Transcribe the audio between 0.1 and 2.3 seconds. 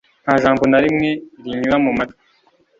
Nta jambo na rimwe rinyura mumatwi